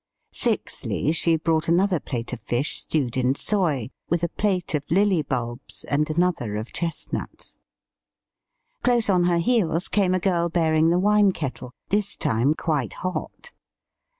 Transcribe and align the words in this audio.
Sixthly, 0.33 1.11
she 1.11 1.35
brought 1.37 1.67
another 1.67 1.99
plate 1.99 2.33
of 2.33 2.39
fish 2.41 2.75
stewed 2.79 3.15
in 3.15 3.35
soy, 3.35 3.91
with 4.09 4.23
a 4.23 4.29
plate 4.29 4.73
of 4.73 4.83
lily 4.89 5.21
bulbs 5.21 5.83
and 5.83 6.09
another 6.09 6.55
of 6.55 6.73
chestnuts. 6.73 7.53
Close 8.83 9.11
on 9.11 9.25
her 9.25 9.37
heels 9.37 9.87
came 9.87 10.15
a 10.15 10.19
girl 10.19 10.49
bearing 10.49 10.89
the 10.89 10.97
wine 10.97 11.33
kettle, 11.33 11.71
this 11.89 12.15
time 12.15 12.55
quite 12.55 12.93
hot. 13.05 13.51